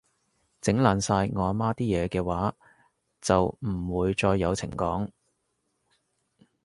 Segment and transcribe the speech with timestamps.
[0.61, 2.55] 整爛晒我阿媽啲嘢嘅話，
[3.21, 5.11] 就唔會再有情講